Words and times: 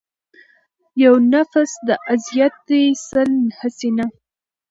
يو 1.03 1.13
نٙفٙس 1.31 1.71
د 1.87 1.89
اذيت 2.13 2.55
دې 2.67 2.83
سل 3.07 3.31
حسينه 3.59 4.05